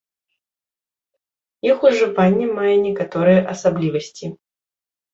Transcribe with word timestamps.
Іх 1.69 1.77
ужыванне 1.91 2.47
мае 2.59 2.75
некаторыя 2.89 3.41
асаблівасці. 3.57 4.37